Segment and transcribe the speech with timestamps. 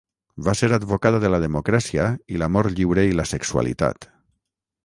[0.45, 2.07] Va ser advocada de la democràcia
[2.37, 4.13] i l'amor lliure i la sexualitat.